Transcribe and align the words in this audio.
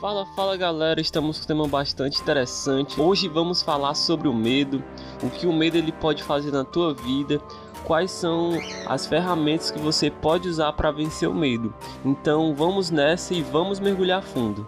Fala, 0.00 0.24
fala 0.26 0.56
galera, 0.56 1.00
estamos 1.00 1.38
com 1.38 1.42
um 1.42 1.46
tema 1.48 1.66
bastante 1.66 2.20
interessante. 2.22 3.00
Hoje 3.00 3.26
vamos 3.26 3.62
falar 3.62 3.94
sobre 3.94 4.28
o 4.28 4.32
medo, 4.32 4.80
o 5.24 5.28
que 5.28 5.44
o 5.44 5.52
medo 5.52 5.76
ele 5.76 5.90
pode 5.90 6.22
fazer 6.22 6.52
na 6.52 6.62
tua 6.62 6.94
vida, 6.94 7.40
quais 7.84 8.12
são 8.12 8.52
as 8.86 9.08
ferramentas 9.08 9.72
que 9.72 9.78
você 9.80 10.08
pode 10.08 10.48
usar 10.48 10.72
para 10.74 10.92
vencer 10.92 11.28
o 11.28 11.34
medo. 11.34 11.74
Então 12.04 12.54
vamos 12.54 12.92
nessa 12.92 13.34
e 13.34 13.42
vamos 13.42 13.80
mergulhar 13.80 14.22
fundo. 14.22 14.64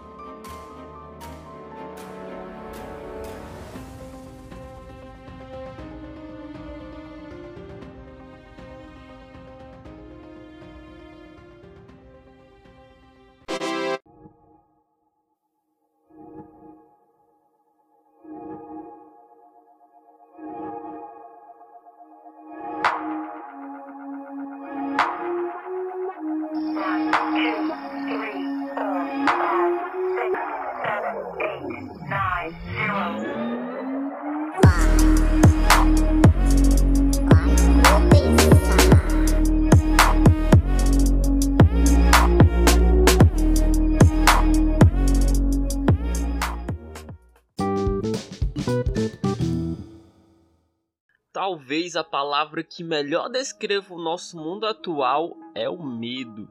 Talvez 51.51 51.97
a 51.97 52.03
palavra 52.03 52.63
que 52.63 52.81
melhor 52.81 53.27
descreva 53.27 53.93
o 53.93 54.01
nosso 54.01 54.37
mundo 54.37 54.65
atual 54.65 55.35
é 55.53 55.69
o 55.69 55.83
medo. 55.83 56.47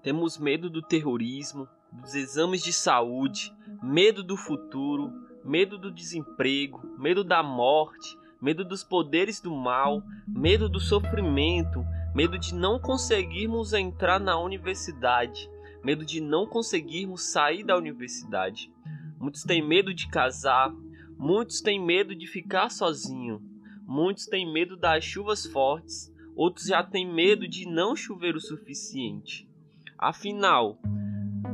Temos 0.00 0.38
medo 0.38 0.70
do 0.70 0.80
terrorismo, 0.80 1.68
dos 1.90 2.14
exames 2.14 2.62
de 2.62 2.72
saúde, 2.72 3.52
medo 3.82 4.22
do 4.22 4.36
futuro, 4.36 5.12
medo 5.44 5.76
do 5.76 5.90
desemprego, 5.90 6.80
medo 6.96 7.24
da 7.24 7.42
morte, 7.42 8.16
medo 8.40 8.64
dos 8.64 8.84
poderes 8.84 9.40
do 9.40 9.50
mal, 9.50 10.04
medo 10.28 10.68
do 10.68 10.78
sofrimento, 10.78 11.84
medo 12.14 12.38
de 12.38 12.54
não 12.54 12.78
conseguirmos 12.78 13.72
entrar 13.72 14.20
na 14.20 14.38
universidade, 14.38 15.50
medo 15.82 16.04
de 16.04 16.20
não 16.20 16.46
conseguirmos 16.46 17.24
sair 17.32 17.64
da 17.64 17.76
universidade. 17.76 18.72
Muitos 19.18 19.42
têm 19.42 19.66
medo 19.66 19.92
de 19.92 20.06
casar, 20.06 20.72
muitos 21.18 21.60
têm 21.60 21.84
medo 21.84 22.14
de 22.14 22.28
ficar 22.28 22.70
sozinho, 22.70 23.47
muitos 23.88 24.26
têm 24.26 24.52
medo 24.52 24.76
das 24.76 25.02
chuvas 25.02 25.46
fortes, 25.46 26.14
outros 26.36 26.66
já 26.66 26.82
têm 26.82 27.10
medo 27.10 27.48
de 27.48 27.66
não 27.66 27.96
chover 27.96 28.36
o 28.36 28.40
suficiente. 28.40 29.48
Afinal, 29.96 30.78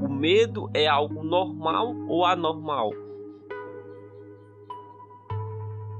o 0.03 0.13
medo 0.13 0.69
é 0.75 0.89
algo 0.89 1.23
normal 1.23 1.95
ou 2.09 2.25
anormal? 2.25 2.91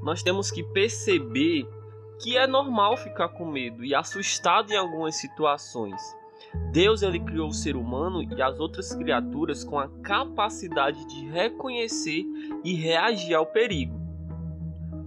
Nós 0.03 0.21
temos 0.21 0.51
que 0.51 0.61
perceber 0.61 1.65
que 2.21 2.37
é 2.37 2.45
normal 2.45 2.97
ficar 2.97 3.29
com 3.29 3.49
medo 3.49 3.85
e 3.85 3.95
assustado 3.95 4.71
em 4.71 4.75
algumas 4.75 5.15
situações. 5.15 6.01
Deus 6.73 7.01
ele 7.01 7.19
criou 7.19 7.47
o 7.47 7.53
ser 7.53 7.77
humano 7.77 8.21
e 8.21 8.41
as 8.41 8.59
outras 8.59 8.93
criaturas 8.93 9.63
com 9.63 9.79
a 9.79 9.87
capacidade 10.01 11.05
de 11.07 11.29
reconhecer 11.29 12.25
e 12.63 12.73
reagir 12.73 13.33
ao 13.33 13.45
perigo. 13.45 13.97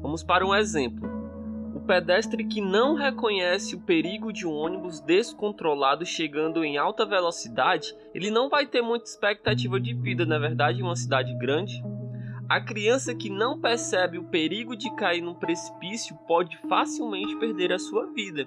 Vamos 0.00 0.22
para 0.22 0.46
um 0.46 0.54
exemplo 0.54 1.07
pedestre 1.88 2.44
que 2.44 2.60
não 2.60 2.94
reconhece 2.94 3.74
o 3.74 3.80
perigo 3.80 4.30
de 4.30 4.46
um 4.46 4.52
ônibus 4.52 5.00
descontrolado 5.00 6.04
chegando 6.04 6.62
em 6.62 6.76
alta 6.76 7.06
velocidade, 7.06 7.96
ele 8.14 8.30
não 8.30 8.50
vai 8.50 8.66
ter 8.66 8.82
muita 8.82 9.06
expectativa 9.06 9.80
de 9.80 9.94
vida, 9.94 10.26
na 10.26 10.36
é 10.36 10.38
verdade, 10.38 10.80
em 10.80 10.82
uma 10.82 10.94
cidade 10.94 11.34
grande. 11.38 11.82
A 12.46 12.60
criança 12.60 13.14
que 13.14 13.30
não 13.30 13.58
percebe 13.58 14.18
o 14.18 14.24
perigo 14.24 14.76
de 14.76 14.94
cair 14.96 15.22
num 15.22 15.34
precipício 15.34 16.14
pode 16.28 16.58
facilmente 16.68 17.34
perder 17.36 17.72
a 17.72 17.78
sua 17.78 18.04
vida. 18.12 18.44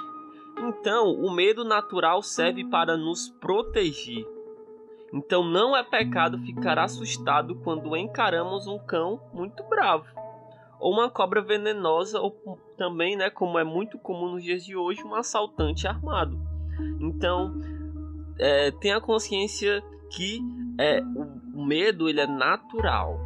Então, 0.59 1.11
o 1.11 1.31
medo 1.31 1.63
natural 1.63 2.21
serve 2.21 2.63
para 2.65 2.95
nos 2.95 3.27
proteger. 3.41 4.23
Então, 5.11 5.43
não 5.43 5.75
é 5.75 5.81
pecado 5.83 6.37
ficar 6.37 6.77
assustado 6.77 7.55
quando 7.63 7.97
encaramos 7.97 8.67
um 8.67 8.77
cão 8.77 9.19
muito 9.33 9.63
bravo 9.63 10.20
ou 10.81 10.91
uma 10.91 11.09
cobra 11.11 11.41
venenosa, 11.41 12.19
ou 12.19 12.59
também, 12.75 13.15
né, 13.15 13.29
como 13.29 13.59
é 13.59 13.63
muito 13.63 13.99
comum 13.99 14.31
nos 14.31 14.43
dias 14.43 14.65
de 14.65 14.75
hoje, 14.75 15.03
um 15.03 15.13
assaltante 15.13 15.87
armado. 15.87 16.41
Então, 16.99 17.53
é, 18.39 18.71
tenha 18.71 18.99
consciência 18.99 19.83
que 20.09 20.41
é, 20.79 20.99
o 21.53 21.63
medo 21.63 22.09
ele 22.09 22.19
é 22.19 22.25
natural, 22.25 23.19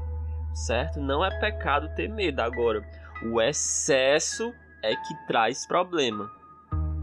certo? 0.53 0.99
Não 0.99 1.23
é 1.23 1.39
pecado 1.39 1.95
ter 1.95 2.09
medo. 2.09 2.41
Agora, 2.41 2.85
o 3.23 3.41
excesso 3.41 4.53
é 4.83 4.93
que 4.93 5.27
traz 5.27 5.65
problema. 5.65 6.29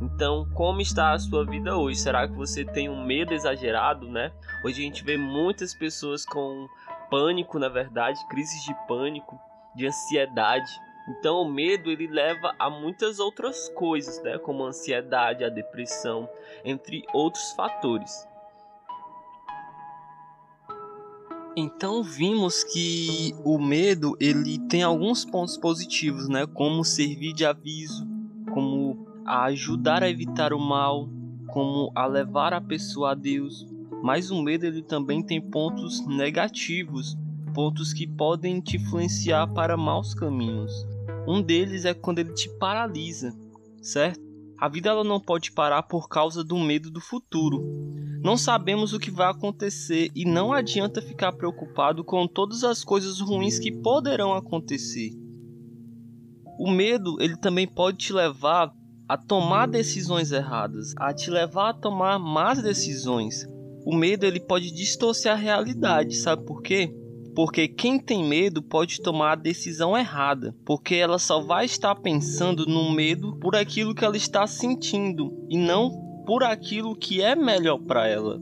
Então, 0.03 0.47
como 0.55 0.83
está 0.83 1.13
a 1.13 1.19
sua 1.19 1.47
vida 1.47 1.77
hoje? 1.77 1.99
Será 1.99 2.29
que 2.29 2.35
você 2.35 2.65
tem 2.65 2.91
um 2.91 3.03
medo 3.03 3.33
exagerado, 3.33 4.07
né? 4.07 4.31
Hoje 4.63 4.83
a 4.83 4.85
gente 4.85 5.03
vê 5.03 5.17
muitas 5.17 5.75
pessoas 5.75 6.27
com 6.27 6.69
pânico, 7.09 7.59
na 7.59 7.69
verdade, 7.69 8.19
crises 8.29 8.63
de 8.65 8.75
pânico, 8.87 9.39
de 9.75 9.87
ansiedade. 9.87 10.71
Então 11.09 11.43
o 11.43 11.51
medo 11.51 11.91
ele 11.91 12.07
leva 12.07 12.55
a 12.59 12.71
muitas 12.71 13.19
outras 13.19 13.69
coisas, 13.71 14.23
né, 14.23 14.39
como 14.39 14.65
a 14.65 14.69
ansiedade, 14.69 15.45
a 15.45 15.49
depressão, 15.49 16.29
entre 16.65 17.05
outros 17.13 17.53
fatores. 17.53 18.27
Então 21.57 22.03
vimos 22.03 22.65
que 22.65 23.35
o 23.45 23.59
medo 23.59 24.17
ele 24.19 24.59
tem 24.59 24.83
alguns 24.83 25.25
pontos 25.25 25.57
positivos, 25.59 26.29
né, 26.29 26.47
como 26.47 26.85
servir 26.85 27.35
de 27.35 27.45
aviso, 27.45 28.07
como 28.55 29.07
a 29.25 29.45
ajudar 29.45 30.03
a 30.03 30.09
evitar 30.09 30.53
o 30.53 30.59
mal, 30.59 31.09
como 31.49 31.93
a 31.95 32.07
levar 32.07 32.55
a 32.55 32.61
pessoa 32.61 33.11
a 33.11 33.15
Deus. 33.15 33.67
Mas 34.03 34.31
o 34.31 34.43
medo 34.43 34.65
ele 34.65 34.83
também 34.83 35.23
tem 35.23 35.41
pontos 35.41 36.07
negativos, 36.07 37.17
pontos 37.53 37.93
que 37.93 38.07
podem 38.07 38.61
te 38.61 38.77
influenciar 38.77 39.47
para 39.49 39.77
maus 39.77 40.15
caminhos. 40.15 40.73
Um 41.27 41.41
deles 41.41 41.85
é 41.85 41.95
quando 41.95 42.19
ele 42.19 42.33
te 42.33 42.49
paralisa, 42.59 43.33
certo? 43.81 44.21
A 44.59 44.69
vida 44.69 44.91
ela 44.91 45.05
não 45.05 45.21
pode 45.21 45.53
parar 45.53 45.83
por 45.83 46.09
causa 46.09 46.45
do 46.45 46.57
medo 46.59 46.91
do 46.91 47.01
futuro. 47.01 47.63
Não 48.23 48.37
sabemos 48.37 48.93
o 48.93 48.99
que 48.99 49.11
vai 49.11 49.29
acontecer 49.29 50.11
e 50.15 50.25
não 50.25 50.53
adianta 50.53 51.03
ficar 51.03 51.33
preocupado 51.33 52.05
com 52.05 52.27
todas 52.29 52.63
as 52.63 52.85
coisas 52.85 53.19
ruins 53.21 53.59
que 53.59 53.73
poderão 53.73 54.33
acontecer. 54.35 55.11
O 56.59 56.71
medo, 56.71 57.21
ele 57.21 57.37
também 57.37 57.67
pode 57.67 57.99
te 57.99 58.13
levar 58.13 58.73
a 59.09 59.17
tomar 59.17 59.67
decisões 59.67 60.31
erradas, 60.31 60.95
a 60.97 61.13
te 61.13 61.29
levar 61.29 61.71
a 61.71 61.75
tomar 61.75 62.19
más 62.21 62.63
decisões. 62.63 63.45
O 63.85 63.95
medo 63.95 64.25
ele 64.25 64.39
pode 64.39 64.71
distorcer 64.71 65.33
a 65.33 65.35
realidade, 65.35 66.15
sabe 66.17 66.45
por 66.45 66.63
quê? 66.63 66.95
Porque 67.35 67.67
quem 67.67 67.99
tem 67.99 68.25
medo 68.25 68.63
pode 68.63 69.01
tomar 69.01 69.33
a 69.33 69.37
decisão 69.37 69.97
errada, 69.97 70.55
porque 70.65 70.95
ela 70.97 71.19
só 71.19 71.41
vai 71.41 71.65
estar 71.65 71.95
pensando 71.95 72.67
no 72.67 72.91
medo 72.93 73.37
por 73.37 73.57
aquilo 73.57 73.95
que 73.95 74.05
ela 74.05 74.17
está 74.17 74.47
sentindo 74.47 75.33
e 75.49 75.57
não 75.57 75.91
por 76.27 76.43
aquilo 76.43 76.95
que 76.95 77.23
é 77.23 77.35
melhor 77.35 77.79
para 77.79 78.07
ela. 78.07 78.39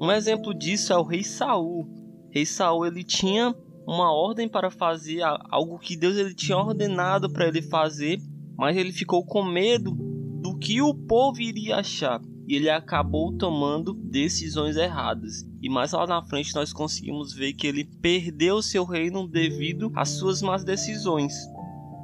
Um 0.00 0.10
exemplo 0.10 0.54
disso 0.54 0.92
é 0.92 0.96
o 0.96 1.02
rei 1.02 1.22
Saul. 1.22 1.82
O 1.82 2.30
rei 2.30 2.46
Saul 2.46 2.86
ele 2.86 3.04
tinha 3.04 3.54
uma 3.86 4.12
ordem 4.12 4.48
para 4.48 4.70
fazer 4.70 5.22
algo 5.50 5.78
que 5.78 5.96
Deus 5.96 6.16
ele 6.16 6.34
tinha 6.34 6.56
ordenado 6.56 7.28
para 7.30 7.48
ele 7.48 7.60
fazer, 7.60 8.18
mas 8.56 8.76
ele 8.76 8.92
ficou 8.92 9.24
com 9.24 9.44
medo 9.44 9.92
do 10.40 10.56
que 10.56 10.80
o 10.80 10.94
povo 10.94 11.40
iria 11.40 11.76
achar 11.76 12.20
e 12.46 12.54
ele 12.54 12.70
acabou 12.70 13.36
tomando 13.36 13.92
decisões 13.92 14.76
erradas. 14.76 15.44
E 15.60 15.68
mais 15.68 15.92
lá 15.92 16.06
na 16.06 16.22
frente 16.22 16.54
nós 16.54 16.72
conseguimos 16.72 17.34
ver 17.34 17.52
que 17.52 17.66
ele 17.66 17.84
perdeu 17.84 18.62
seu 18.62 18.84
reino 18.84 19.28
devido 19.28 19.92
às 19.94 20.10
suas 20.10 20.40
más 20.40 20.64
decisões. 20.64 21.34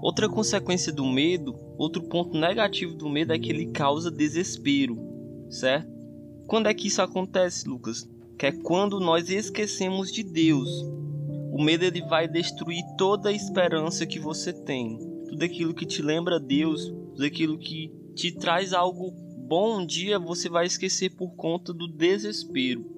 Outra 0.03 0.29
consequência 0.29 0.93
do 0.93 1.05
medo, 1.07 1.59
outro 1.79 2.03
ponto 2.03 2.39
negativo 2.39 2.95
do 2.95 3.09
medo 3.09 3.33
é 3.33 3.39
que 3.39 3.51
ele 3.51 3.73
causa 3.73 4.11
desespero, 4.11 4.99
certo? 5.49 5.91
Quando 6.47 6.69
é 6.69 6.75
que 6.75 6.89
isso 6.89 7.01
acontece, 7.01 7.67
Lucas? 7.67 8.09
Que 8.39 8.47
é 8.47 8.53
quando 8.53 9.01
nós 9.01 9.31
esquecemos 9.31 10.13
de 10.13 10.23
Deus. 10.23 10.69
O 11.51 11.63
medo 11.63 11.85
ele 11.85 12.03
vai 12.03 12.29
destruir 12.29 12.83
toda 12.99 13.31
a 13.31 13.33
esperança 13.33 14.07
que 14.07 14.21
você 14.21 14.53
tem, 14.53 14.99
tudo 15.29 15.43
aquilo 15.43 15.75
que 15.75 15.87
te 15.87 16.03
lembra 16.03 16.39
Deus, 16.39 16.89
tudo 17.15 17.25
aquilo 17.25 17.59
que 17.59 17.91
te 18.15 18.31
traz 18.33 18.75
algo 18.75 19.11
bom 19.49 19.85
dia 19.87 20.19
você 20.19 20.49
vai 20.49 20.67
esquecer 20.67 21.11
por 21.11 21.35
conta 21.37 21.73
do 21.73 21.89
desespero. 21.89 22.96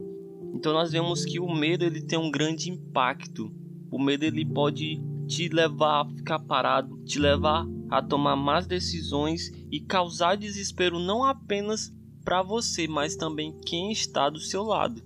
Então 0.54 0.72
nós 0.72 0.92
vemos 0.92 1.24
que 1.24 1.38
o 1.38 1.52
medo 1.52 1.84
ele 1.84 2.02
tem 2.02 2.18
um 2.18 2.30
grande 2.30 2.70
impacto. 2.70 3.52
O 3.90 3.98
medo 3.98 4.24
ele 4.24 4.44
pode 4.44 5.00
te 5.26 5.48
levar 5.48 6.02
a 6.02 6.08
ficar 6.08 6.38
parado, 6.40 7.02
te 7.04 7.18
levar 7.18 7.66
a 7.90 8.02
tomar 8.02 8.36
más 8.36 8.66
decisões 8.66 9.50
e 9.70 9.80
causar 9.80 10.36
desespero 10.36 10.98
não 10.98 11.24
apenas 11.24 11.92
para 12.24 12.42
você, 12.42 12.86
mas 12.86 13.16
também 13.16 13.58
quem 13.64 13.90
está 13.90 14.28
do 14.28 14.40
seu 14.40 14.62
lado. 14.62 15.02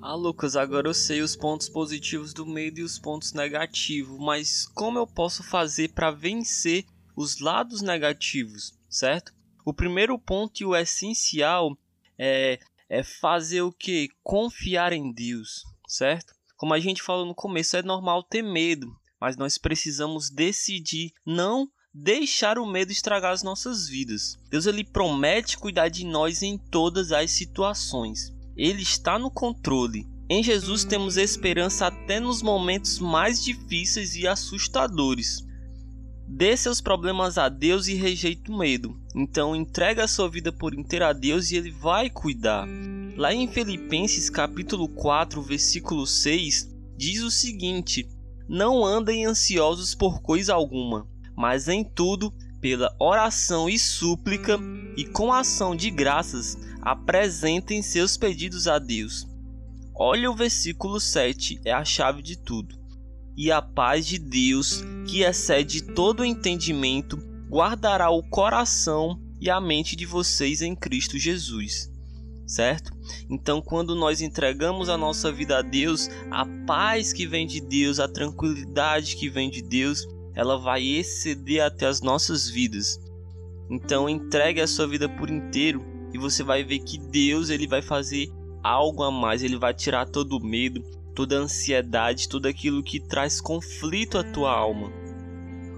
Ah, 0.00 0.14
Lucas, 0.14 0.56
agora 0.56 0.88
eu 0.88 0.94
sei 0.94 1.20
os 1.20 1.34
pontos 1.34 1.68
positivos 1.68 2.32
do 2.32 2.46
medo 2.46 2.78
e 2.78 2.82
os 2.82 2.98
pontos 2.98 3.32
negativos, 3.32 4.18
mas 4.18 4.66
como 4.66 4.98
eu 4.98 5.06
posso 5.06 5.42
fazer 5.42 5.92
para 5.92 6.10
vencer 6.10 6.84
os 7.16 7.40
lados 7.40 7.82
negativos, 7.82 8.78
certo? 8.88 9.32
O 9.64 9.74
primeiro 9.74 10.16
ponto 10.18 10.60
e 10.60 10.64
o 10.64 10.74
essencial 10.74 11.76
é, 12.16 12.60
é 12.88 13.02
fazer 13.02 13.62
o 13.62 13.72
que? 13.72 14.08
Confiar 14.22 14.92
em 14.92 15.12
Deus, 15.12 15.62
certo? 15.86 16.34
Como 16.56 16.74
a 16.74 16.80
gente 16.80 17.02
falou 17.02 17.26
no 17.26 17.34
começo, 17.34 17.76
é 17.76 17.82
normal 17.82 18.22
ter 18.22 18.42
medo, 18.42 18.88
mas 19.20 19.36
nós 19.36 19.58
precisamos 19.58 20.30
decidir 20.30 21.12
não 21.24 21.68
deixar 21.92 22.58
o 22.58 22.66
medo 22.66 22.92
estragar 22.92 23.32
as 23.32 23.42
nossas 23.42 23.88
vidas. 23.88 24.36
Deus 24.50 24.66
ele 24.66 24.84
promete 24.84 25.58
cuidar 25.58 25.88
de 25.88 26.04
nós 26.04 26.42
em 26.42 26.58
todas 26.58 27.12
as 27.12 27.30
situações. 27.30 28.32
Ele 28.56 28.82
está 28.82 29.18
no 29.18 29.30
controle. 29.30 30.06
Em 30.30 30.42
Jesus 30.42 30.84
temos 30.84 31.16
esperança 31.16 31.86
até 31.86 32.20
nos 32.20 32.42
momentos 32.42 32.98
mais 32.98 33.42
difíceis 33.42 34.14
e 34.14 34.26
assustadores. 34.26 35.42
Dê 36.30 36.54
seus 36.58 36.78
problemas 36.78 37.38
a 37.38 37.48
Deus 37.48 37.88
e 37.88 37.94
rejeite 37.94 38.50
o 38.50 38.58
medo. 38.58 39.00
Então 39.16 39.56
entrega 39.56 40.04
a 40.04 40.08
sua 40.08 40.28
vida 40.28 40.52
por 40.52 40.74
inteiro 40.74 41.06
a 41.06 41.12
Deus 41.14 41.50
e 41.50 41.56
ele 41.56 41.70
vai 41.70 42.10
cuidar. 42.10 42.68
Lá 43.16 43.32
em 43.32 43.48
Filipenses 43.48 44.28
capítulo 44.28 44.88
4, 44.90 45.40
versículo 45.40 46.06
6, 46.06 46.68
diz 46.98 47.22
o 47.22 47.30
seguinte: 47.30 48.06
Não 48.46 48.84
andem 48.84 49.24
ansiosos 49.24 49.94
por 49.94 50.20
coisa 50.20 50.52
alguma, 50.52 51.08
mas 51.34 51.66
em 51.66 51.82
tudo, 51.82 52.30
pela 52.60 52.94
oração 53.00 53.66
e 53.66 53.78
súplica 53.78 54.60
e 54.98 55.06
com 55.06 55.32
ação 55.32 55.74
de 55.74 55.90
graças, 55.90 56.58
apresentem 56.82 57.82
seus 57.82 58.18
pedidos 58.18 58.68
a 58.68 58.78
Deus. 58.78 59.26
Olha 59.94 60.30
o 60.30 60.36
versículo 60.36 61.00
7, 61.00 61.62
é 61.64 61.72
a 61.72 61.86
chave 61.86 62.22
de 62.22 62.36
tudo 62.36 62.77
e 63.38 63.52
a 63.52 63.62
paz 63.62 64.04
de 64.04 64.18
Deus, 64.18 64.82
que 65.06 65.22
excede 65.22 65.80
todo 65.80 66.24
entendimento, 66.24 67.16
guardará 67.48 68.10
o 68.10 68.20
coração 68.20 69.16
e 69.40 69.48
a 69.48 69.60
mente 69.60 69.94
de 69.94 70.04
vocês 70.04 70.60
em 70.60 70.74
Cristo 70.74 71.16
Jesus. 71.16 71.88
Certo? 72.44 72.90
Então, 73.30 73.62
quando 73.62 73.94
nós 73.94 74.20
entregamos 74.20 74.88
a 74.88 74.98
nossa 74.98 75.30
vida 75.30 75.58
a 75.58 75.62
Deus, 75.62 76.10
a 76.32 76.44
paz 76.66 77.12
que 77.12 77.28
vem 77.28 77.46
de 77.46 77.60
Deus, 77.60 78.00
a 78.00 78.08
tranquilidade 78.08 79.14
que 79.14 79.28
vem 79.28 79.48
de 79.48 79.62
Deus, 79.62 80.04
ela 80.34 80.58
vai 80.58 80.82
exceder 80.84 81.62
até 81.62 81.86
as 81.86 82.00
nossas 82.00 82.50
vidas. 82.50 82.98
Então, 83.70 84.08
entregue 84.08 84.60
a 84.60 84.66
sua 84.66 84.88
vida 84.88 85.08
por 85.08 85.30
inteiro 85.30 85.80
e 86.12 86.18
você 86.18 86.42
vai 86.42 86.64
ver 86.64 86.80
que 86.80 86.98
Deus 86.98 87.50
ele 87.50 87.68
vai 87.68 87.82
fazer 87.82 88.28
algo 88.64 89.04
a 89.04 89.12
mais, 89.12 89.44
ele 89.44 89.58
vai 89.58 89.72
tirar 89.72 90.06
todo 90.06 90.38
o 90.38 90.44
medo, 90.44 90.82
toda 91.18 91.36
a 91.36 91.40
ansiedade, 91.40 92.28
tudo 92.28 92.46
aquilo 92.46 92.80
que 92.80 93.00
traz 93.00 93.40
conflito 93.40 94.18
à 94.18 94.22
tua 94.22 94.52
alma. 94.52 94.88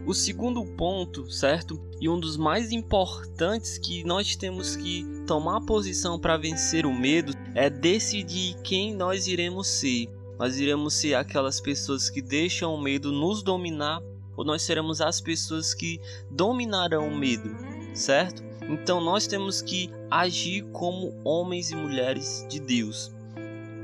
O 0.07 0.13
segundo 0.13 0.63
ponto, 0.67 1.31
certo? 1.33 1.81
E 1.99 2.11
um 2.11 2.21
dos 2.21 2.37
mais 2.37 2.71
importantes 2.73 3.79
que 3.79 4.05
nós 4.05 4.37
temos 4.37 4.77
que 4.77 5.03
tomar 5.27 5.63
posição 5.63 6.21
para 6.21 6.37
vencer 6.37 6.85
o 6.85 6.93
medo 6.93 7.33
é 7.55 7.71
decidir 7.71 8.55
quem 8.63 8.95
nós 8.95 9.27
iremos 9.27 9.67
ser. 9.67 10.11
Nós 10.39 10.59
iremos 10.59 10.93
ser 10.93 11.15
aquelas 11.15 11.59
pessoas 11.59 12.11
que 12.11 12.21
deixam 12.21 12.75
o 12.75 12.81
medo 12.81 13.11
nos 13.11 13.43
dominar 13.43 14.03
ou 14.37 14.45
nós 14.45 14.61
seremos 14.61 15.01
as 15.01 15.23
pessoas 15.23 15.73
que 15.73 15.99
dominarão 16.31 17.09
o 17.09 17.17
medo, 17.17 17.49
certo? 17.95 18.43
Então 18.69 19.01
nós 19.01 19.27
temos 19.27 19.63
que 19.63 19.91
agir 20.11 20.65
como 20.71 21.19
homens 21.25 21.71
e 21.71 21.77
mulheres 21.77 22.45
de 22.47 22.61
Deus. 22.61 23.11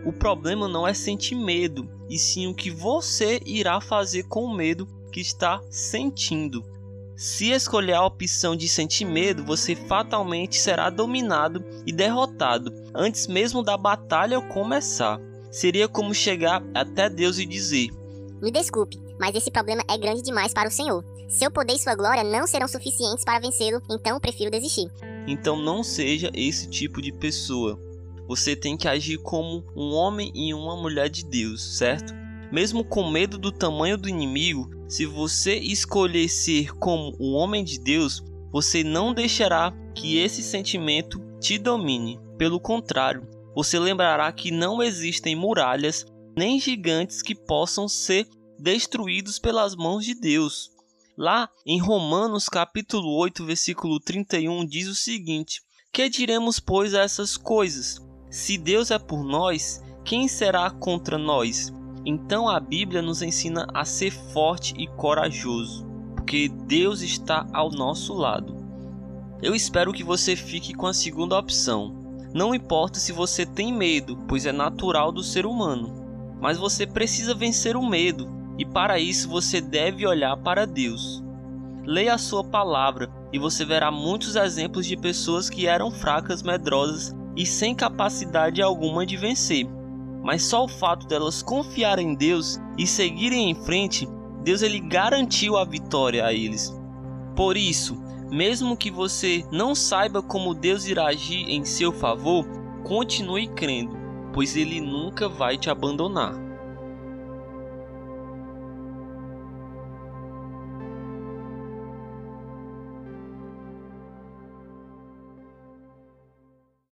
O 0.07 0.13
problema 0.13 0.69
não 0.69 0.87
é 0.87 0.95
sentir 0.95 1.35
medo, 1.35 1.91
e 2.09 2.17
sim 2.17 2.47
o 2.47 2.55
que 2.55 2.71
você 2.71 3.41
irá 3.45 3.81
fazer 3.81 4.23
com 4.29 4.45
o 4.45 4.55
medo 4.55 4.87
que 5.11 5.21
está 5.21 5.61
sentindo. 5.69 6.65
Se 7.17 7.51
escolher 7.51 7.95
a 7.95 8.07
opção 8.07 8.55
de 8.55 8.69
sentir 8.69 9.05
medo, 9.05 9.45
você 9.45 9.75
fatalmente 9.75 10.61
será 10.61 10.91
dominado 10.91 11.65
e 11.85 11.91
derrotado 11.91 12.73
antes 12.95 13.27
mesmo 13.27 13.65
da 13.65 13.77
batalha 13.77 14.41
começar. 14.41 15.19
Seria 15.51 15.89
como 15.89 16.15
chegar 16.15 16.63
até 16.73 17.11
Deus 17.11 17.39
e 17.39 17.45
dizer: 17.45 17.89
Me 18.41 18.53
desculpe, 18.53 19.03
mas 19.19 19.35
esse 19.35 19.51
problema 19.51 19.83
é 19.91 19.99
grande 19.99 20.23
demais 20.23 20.55
para 20.55 20.69
o 20.69 20.73
Senhor. 20.73 21.05
Seu 21.29 21.51
poder 21.51 21.73
e 21.73 21.79
sua 21.81 21.97
glória 21.97 22.23
não 22.23 22.47
serão 22.47 22.69
suficientes 22.69 23.25
para 23.25 23.41
vencê-lo, 23.41 23.83
então 23.91 24.21
prefiro 24.21 24.53
desistir. 24.53 24.89
Então 25.27 25.57
não 25.57 25.83
seja 25.83 26.31
esse 26.33 26.69
tipo 26.69 27.03
de 27.03 27.11
pessoa. 27.11 27.86
Você 28.29 28.57
tem 28.57 28.77
que 28.77 28.89
agir 28.89 29.19
como 29.19 29.65
um 29.77 29.93
homem 29.93 30.33
e 30.35 30.53
uma 30.53 30.77
mulher 30.77 31.09
de 31.09 31.25
Deus, 31.25 31.79
certo? 31.79 32.13
Mesmo 32.53 32.85
com 32.85 33.11
medo 33.11 33.39
do 33.39 33.53
tamanho 33.53 33.97
do 33.97 34.09
inimigo, 34.09 34.71
se 34.89 35.05
você 35.05 35.57
escolher 35.57 36.29
ser 36.29 36.73
como 36.75 37.17
um 37.21 37.35
homem 37.35 37.65
de 37.65 37.79
Deus, 37.79 38.23
você 38.53 38.85
não 38.85 39.13
deixará 39.13 39.73
que 39.95 40.19
esse 40.19 40.43
sentimento 40.43 41.21
te 41.41 41.59
domine. 41.59 42.19
Pelo 42.39 42.61
contrário, 42.61 43.27
você 43.55 43.79
lembrará 43.79 44.31
que 44.33 44.51
não 44.51 44.83
existem 44.83 45.35
muralhas 45.35 46.05
nem 46.37 46.61
gigantes 46.61 47.23
que 47.23 47.35
possam 47.35 47.89
ser 47.89 48.29
destruídos 48.59 49.39
pelas 49.39 49.75
mãos 49.75 50.05
de 50.05 50.15
Deus. 50.15 50.71
Lá 51.17 51.49
em 51.65 51.81
Romanos 51.81 52.49
capítulo 52.49 53.17
8, 53.17 53.45
versículo 53.45 53.99
31 53.99 54.67
diz 54.67 54.87
o 54.87 54.95
seguinte: 54.95 55.63
Que 55.91 56.11
diremos 56.11 56.61
pois 56.61 56.95
a 56.95 57.01
essas 57.01 57.37
coisas? 57.37 58.06
Se 58.37 58.59
Deus 58.59 58.91
é 58.91 58.99
por 58.99 59.25
nós, 59.25 59.83
quem 60.05 60.29
será 60.29 60.69
contra 60.69 61.17
nós? 61.17 61.73
Então 62.05 62.51
a 62.51 62.61
Bíblia 62.61 63.01
nos 63.01 63.23
ensina 63.23 63.67
a 63.73 63.83
ser 63.83 64.11
forte 64.11 64.75
e 64.77 64.87
corajoso, 64.89 65.87
porque 66.15 66.47
Deus 66.47 67.01
está 67.01 67.47
ao 67.51 67.71
nosso 67.71 68.13
lado. 68.13 68.55
Eu 69.41 69.55
espero 69.55 69.91
que 69.91 70.05
você 70.05 70.37
fique 70.37 70.75
com 70.75 70.87
a 70.87 70.93
segunda 70.93 71.39
opção. 71.39 71.97
Não 72.35 72.55
importa 72.55 72.99
se 72.99 73.11
você 73.11 73.47
tem 73.47 73.73
medo, 73.73 74.19
pois 74.29 74.45
é 74.45 74.53
natural 74.53 75.11
do 75.11 75.23
ser 75.23 75.47
humano, 75.47 76.37
mas 76.39 76.59
você 76.59 76.87
precisa 76.87 77.35
vencer 77.35 77.75
o 77.75 77.89
medo, 77.89 78.29
e 78.59 78.67
para 78.67 78.99
isso 78.99 79.31
você 79.31 79.63
deve 79.63 80.07
olhar 80.07 80.37
para 80.37 80.67
Deus. 80.67 81.25
Leia 81.87 82.13
a 82.13 82.19
sua 82.19 82.45
palavra 82.45 83.11
e 83.33 83.39
você 83.39 83.65
verá 83.65 83.91
muitos 83.91 84.37
exemplos 84.37 84.85
de 84.85 84.95
pessoas 84.95 85.49
que 85.49 85.67
eram 85.67 85.91
fracas, 85.91 86.43
medrosas 86.43 87.17
e 87.37 87.45
sem 87.45 87.75
capacidade 87.75 88.63
alguma 88.63 89.05
de 89.05 89.17
vencer. 89.17 89.69
Mas 90.23 90.43
só 90.43 90.65
o 90.65 90.69
fato 90.69 91.07
delas 91.07 91.43
confiarem 91.43 92.11
em 92.11 92.15
Deus 92.15 92.59
e 92.79 92.87
seguirem 92.87 93.51
em 93.51 93.55
frente, 93.55 94.09
Deus 94.43 94.63
ele 94.63 94.81
garantiu 94.81 95.57
a 95.57 95.65
vitória 95.65 96.25
a 96.25 96.33
eles. 96.33 96.75
Por 97.37 97.57
isso, 97.57 98.01
mesmo 98.31 98.77
que 98.77 98.91
você 98.91 99.45
não 99.53 99.75
saiba 99.75 100.23
como 100.23 100.55
Deus 100.55 100.87
irá 100.87 101.09
agir 101.09 101.49
em 101.49 101.65
seu 101.65 101.93
favor, 101.93 102.45
continue 102.83 103.49
crendo, 103.49 103.97
pois 104.33 104.57
ele 104.57 104.81
nunca 104.81 105.29
vai 105.29 105.59
te 105.59 105.69
abandonar. 105.69 106.46